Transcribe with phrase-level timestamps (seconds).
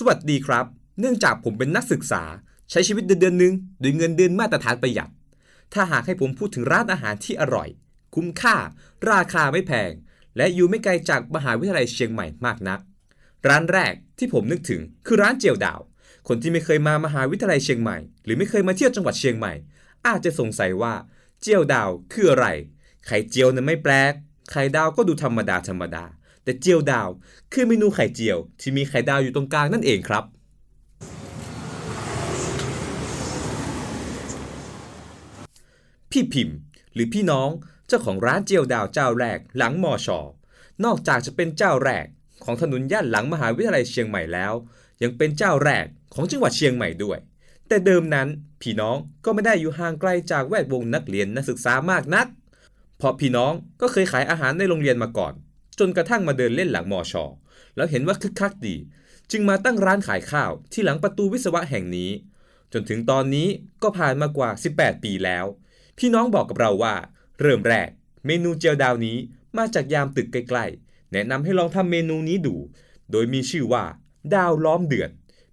[0.00, 0.66] สวัสดีครับ
[1.00, 2.22] เนื่องจากผมเป็นนักศึกษา
[2.70, 5.10] ใช้ชีวิตเดือนเดือนหนึ่งด้วยเงินเดือนมาตรฐานประหยัด
[5.72, 7.68] ถ้าหากให้ผมพูดถึงร้านอาหารที่อร่อย
[8.14, 8.56] คุ้มค่า
[9.10, 9.92] ราคาไม่แพง
[10.36, 12.80] และอยู่ไม่ไกลจากมหาวิทยาลัยเชียงใหม่มากนัก
[13.48, 15.80] ร้านแรกที่ผมนึกถึงคือร้านเจียวดาว
[16.28, 19.52] คนที่ไม่เคยมามหาวิทยาลัยเชียงใหม่ หรือไม่เคยมาเที่ยวจังหวัดเชียงใหม่
[20.06, 20.94] อาจจะสงสัยว่า
[21.40, 22.46] เจียวดาวคืออะไร
[23.06, 24.12] ไข่เจียวนั้นไม่แปลก
[24.50, 26.04] ไข่ดาวก็ดูธรรมดาธรรมดา
[26.48, 27.10] แต่เจียวดาว
[27.52, 30.24] คือเมนูไข่เจียว ที่มีไข่ดาวอยู่ตรงกลางนั่นเองครับ
[36.10, 36.56] พี่พิมพ์
[36.94, 37.48] หรือพี่น้อง
[37.88, 40.20] เจ้าของร้านเจียวดาวเจ้าแรกหลังมอชอ
[40.84, 42.06] นอกจากจะเป็นเจ้าแรก
[42.44, 44.52] ของถนนย่านหลังมหาวิทยาลัยเชียงใหม่แล้ว
[45.02, 47.18] ยังเป็นเจ้าแรกของจังหวัดเชียงใหม่ด้วย
[47.68, 48.28] แต่เดิมนั้น
[48.62, 52.26] พี่น้องก็ไม่ได้อยู่ห่างไกลจากแวดวงนักเรียนนักศึกษามากนัก
[52.98, 55.34] เพราะพี่น้องก็เคยขายอาหารในโรงเรียนมาก่อน
[55.78, 57.24] จนกระทั่งมาเดินเล่นหลังมอชอ
[57.76, 58.76] แล้วเห็นว่าคึกคักดี
[59.30, 62.10] จึงมาตั้งร้านขายข้าวที่หลังประตูวิศวะแห่งนี้
[62.72, 63.48] จนถึงตอนนี้
[63.82, 65.44] ก็ผ่านมากว่า 18 ปีแล้ว
[65.98, 66.94] พี่น้องบอกกับเราว่า
[67.40, 67.88] เริ่มแรก
[68.26, 69.16] เมนูเจียวดาวนี้
[69.56, 72.56] มาจากยามตึกใกล้ๆ แนะนำให้ลองทำเมนูนี้ดู
[73.10, 73.84] โดยมีชื่อว่า
[74.34, 75.10] ดาวล้อมเดือน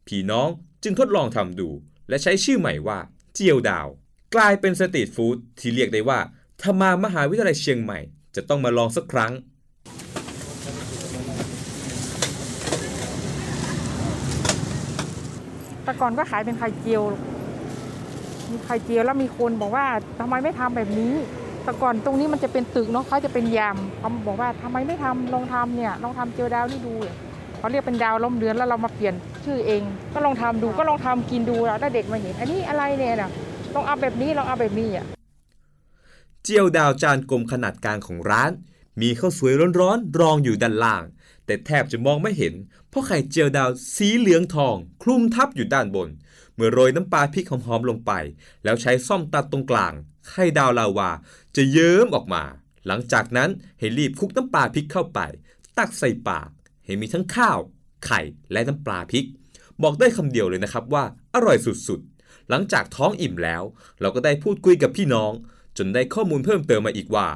[0.08, 0.50] พี่น้อง
[0.84, 1.70] จึงทดลองทำดู
[2.10, 3.00] และใช้ชื่อใหม่ว่า
[3.34, 3.88] เจียวดาว
[4.36, 6.20] กลายเป็นสตรีทฟู้ดที่เรียกได้ว่า
[6.62, 8.00] ถ้ามามหาวิทยาลัยเชียงใหม่
[8.36, 9.34] จะต้องมาลองสักครั้ง
[15.86, 17.04] แต่ก่อนก็ขายเป็นไข่เจียว
[18.52, 19.86] มีไข่เจียวแล้วมีคนบอกว่า
[20.20, 21.14] ทำไมไม่ทำแบบนี้
[21.64, 26.94] แต่ก่อนตรงนี้มันจะเป็นตึกเนาะเขาจะเป็นยามเขาบอกว่าทำไมไม่ทำลองทำเนี่ยลองทำเจียวดาวนี่ดู
[27.58, 29.14] เขาเรียกเป็นดาวล้มเดือนแล้วเรามาเปลี่ยน
[29.46, 29.82] ชื่อเอง
[30.14, 33.32] ก็ลองทำดูก็ลองทำกินดูแล้วได้เด็กมาเห็น อันนี้อะไรเนี่ยนะ
[33.76, 35.06] ลองเอาแบบนี้ลองเอาแบบนี้อะ
[36.44, 38.52] เจียวดาวจานกลมขนาดกลางของร้าน
[39.02, 41.04] มีข้าวสวยร้อนๆรองอยู่ด้านล่าง
[41.46, 42.54] แต่แทบจะมองไม่เห็น
[42.90, 46.10] เพราะไข่เจียวดาวสีเหลืองทอง คลุมทับอยู่ด้านบน
[46.56, 48.12] เมื่อโรยน้ำปลาพริกหอมๆลงไป
[48.64, 49.94] แล้วใช้ซ่อมตัดตรงกลาง
[50.30, 51.10] ไข่ดาวลาวา
[51.56, 52.44] จะเยิ้มออกมา
[52.88, 55.20] หลังจากนั้นให้รีบคลุกน้ำปลาพริกเข้าไป
[55.78, 56.50] ตักใส่ปาก
[56.86, 57.60] ให้มีทั้งข้าว
[58.06, 58.20] ไข่
[58.52, 59.26] และน้ำปลาพริก
[59.84, 61.04] บอกได้คำเดียวเลยนะครับว่า
[61.36, 63.64] อร่อยสุดๆ หลังจากท้องอิ่มแล้ว
[64.02, 65.32] เราก็ได้พูดคุยกับพี่น้อง
[65.78, 67.28] จนได้ข้อมูลเพิ่มเติมมาอีกว่า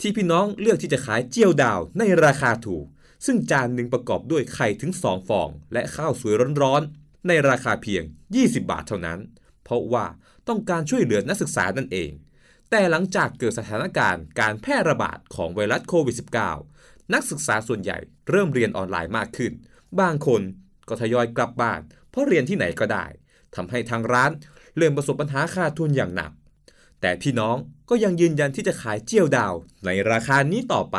[0.00, 2.86] ที่พี่น้องเลือกที่จะขายเจียวดาวในราคาถูก
[3.26, 8.02] ซึ่งจานหนึ่งประกอบด้วยไข่ถึง 2 ฟอง และข้าวสวยร้อนๆ ในราคาเพียง
[8.34, 9.18] 20 บาทเท่านั้น
[9.64, 10.06] เพราะว่า
[10.48, 12.10] ต้องการช่วยเหลือนักศึกษานั่นเอง
[12.70, 16.16] แต่หลังจากเกิดสถานการณ์การแพร่ระบาดของไวรัสโควิด
[16.60, 17.98] -19 นักศึกษาส่วนใหญ่
[18.30, 19.52] เริ่มเรียนออนไลน์มากขึ้น
[20.00, 20.42] บางคน
[20.88, 21.80] ก็ทยอยกลับบ้าน
[22.10, 23.06] เพราะเรียนที่ไหนก็ได้
[23.54, 24.30] ทำให้ทางร้าน
[24.76, 26.32] เริ่มประสบปัญหาขาดทุนอย่างหนัก
[27.00, 27.56] แต่พี่น้อง
[27.90, 29.54] ก็ยังยืนยันที่จะขายเจียวดาว
[29.86, 30.96] ในราคานี้ต่อไป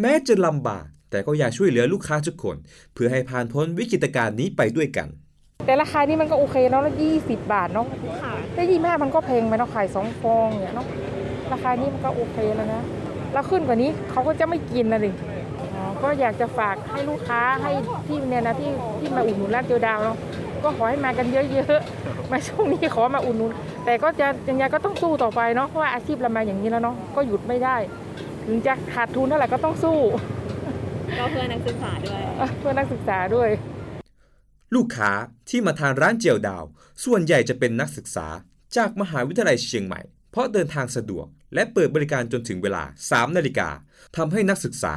[0.00, 2.56] แม้จะลำบาก แต่ก็อยากช่วยเหลือลูกค้าทุกคน
[2.94, 5.08] เพื่อให้ผ่านพ้นวิกฤตการณ์นี้ไปด้วยกัน
[5.66, 7.86] แต่ราคานี่มันก็โอเคเนาะแล้วยี่สิบบาทเนาะ
[8.54, 10.86] แต่ยี่ห้ามันก็แพงไปเนาะขายสองฟองเนี่ยเนาะ
[11.52, 12.82] ราคานี้มันก็โอเคแล้วนะ
[13.32, 15.10] แล้วขึ้นกว่านี้เขาก็จะไม่กินนะดิ
[16.02, 17.70] ก็อยากจะฝากให้ลูกค้าให้
[18.06, 20.16] ที่เนี่ยนะที่ที่มาอุดหนุนร้านเจียวดาวเนาะ
[20.62, 23.50] ก็ขอให้มากันเยอะๆมาช่วงนี้ขอมาอุดหนุน
[23.86, 27.76] แต่ก็จะยังไงก็ต้องสู้ต่อไปเนาะเพราะว่าอาชีพเรามาอย่างนี้แล้วเนาะก็หยุดไม่ได้
[28.44, 29.98] ถึงจะขาดทุนเท่าไหร่ก็ต้องสู้
[31.18, 32.20] ก็เพื่อนักศึกษาด้วย
[32.58, 33.48] เพื่อนักศึกษาด้วย
[34.74, 35.10] ลูกค้า
[35.48, 36.64] ที่มาทานร้านเจียวดาว
[37.04, 38.26] ส่วนใหญ่จะเป็นนักศึกษา
[38.76, 43.68] จากมหาวิทยาลัยเชียงใหม่ เพราะเดินทางสะดวก และเปิดบริการจนถึงเวลา 3 นาฬิกา
[44.16, 44.94] ทำให้นักศึกษา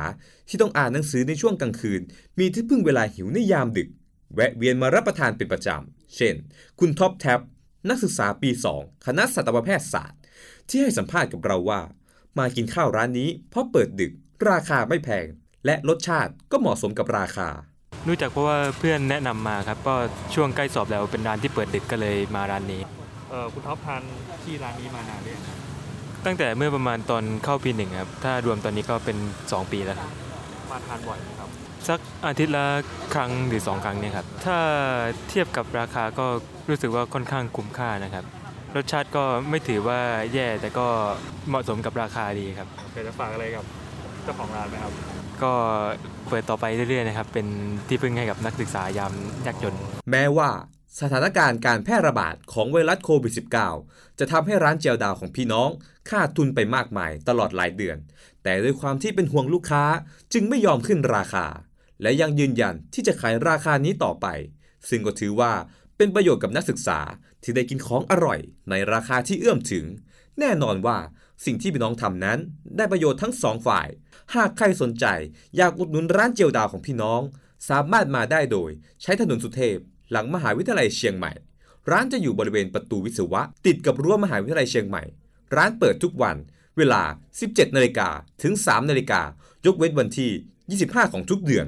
[0.50, 2.01] ที่ต้องอ่านหนังสือในช่วงกลางคืน
[2.39, 3.89] มีที่พึ่งเวลาหิวในยามดึก
[4.35, 6.35] แวะเวียนมารับประทานเป็นประจำ เช่น
[6.80, 7.39] คุณท็อปแท็บ
[7.88, 10.20] นักศึกษาปี 2 คณะสัตวแพทยศาสตร์
[10.70, 11.80] ที่ให้สัมภาษณ์กับเราว่า
[12.38, 14.12] มากินข้าวร้านนี้เพราะเปิดดึก
[14.50, 15.26] ราคาไม่แพง
[15.66, 17.50] และรสชาติก็เหมาะสมกับราคา
[18.08, 19.96] รู้จักเพราะว่าเพื่อนแนะนำมาครับก็
[20.34, 22.81] ช่วงใกล้สอบแล้วเป็นร้านที่เปิดดึกก็เลยมาร้านนี้
[23.30, 24.02] เออคุณท็อปทาน
[24.44, 25.58] ที่ร้านนี้มานานหรือยังครับ
[26.26, 30.12] ตั้งแต่เมื่อประมาณตอนเข้าปีหนึ่งครับถ้ารวมตอนนี้ก็เป็น 2 ปีแล้วครับ
[30.72, 31.50] มาทานบ่อยไหมครับ
[31.88, 32.66] สักอาทิตย์ละ
[33.14, 34.60] ครั้งหรือ2ครั้งเนี่ยครับ ถ้า
[35.30, 36.26] เทียบกับราคาก็
[36.70, 38.26] รู้สึกว่าค่อนข้างคุ้มค่านะครับ
[38.76, 40.00] รสชาติก็ไม่ถือว่า
[40.34, 40.88] แย่แต่ก็
[41.48, 43.66] เหมาะสมกับราคาดีครับอยากจะฝากอะไรกับ
[44.26, 44.94] จ้าของร้านไหมครับ
[45.44, 45.54] ก็
[46.30, 47.48] เปิดต่อไปเรื่อยๆนะครับ เป็น
[47.88, 49.14] ที่พึ่งให้กับนักศึกษายาม
[49.46, 49.76] ยากจน
[50.12, 50.50] แม้ว่า
[51.02, 53.34] สถานการณ์การแพร่ระบาดของไวรัสโควิด
[53.78, 55.70] -19 จะทำให้ร้านเจลดาวของพี่น้อง
[56.10, 57.98] ขาดทุนไปมากมายตลอดหลายเดือน
[58.44, 59.84] แต่ด้วยความที่เป็นห่วงลูกค้า
[60.34, 61.46] จึงไม่ยอมขึ้นราคา
[62.01, 64.28] และยังยืนยันที่จะขายราคานี้ต่อไป
[64.90, 65.54] ซึ่งก็ถือว่า
[65.98, 67.00] เป็นประโยชน์กับนักศึกษา
[67.44, 69.86] ที่ได้กินของอร่อยในราคาที่เอื้อมถึง
[70.40, 70.98] แน่นอนว่า
[71.46, 72.40] สิ่งที่พี่น้องทำนั้น
[72.78, 73.88] ได้ประโยชน์ทั้งสองฝ่าย
[74.36, 75.06] หากใครสนใจ
[75.57, 77.22] อยากอุดหนุนร้านเจลดาวของพี่น้อง
[77.69, 78.69] สามารถมาได้โดย
[79.02, 79.78] ใช้ถนนสุเทพ
[80.12, 81.31] หลังมหาวิทยาลัยเชียงใหม่
[81.92, 85.04] ร้านจะอยู่บริเวณประตูวิศวะ ติดกับรั้วมหาวิทยาลัยเชียงใหม่
[85.56, 86.36] ร้านเปิดทุกวัน
[86.78, 87.02] เวลา
[87.40, 88.10] 17นาฬิกา
[88.44, 89.22] ถึง 3นาฬิกา
[89.66, 91.68] ยกเว้นวันที่ 25 ของทุกเดือน